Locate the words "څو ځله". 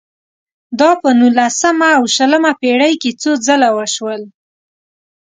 3.21-3.69